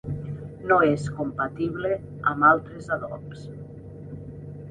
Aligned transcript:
No 0.69 0.77
és 0.85 1.03
compatible 1.17 1.91
amb 2.31 2.47
altres 2.51 2.89
adobs. 2.97 3.45